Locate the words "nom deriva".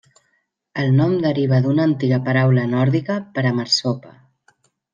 1.01-1.59